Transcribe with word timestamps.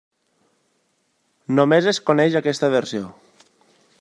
Només 1.59 1.91
es 1.93 2.01
coneix 2.09 2.39
aquesta 2.41 2.73
versió. 2.79 3.15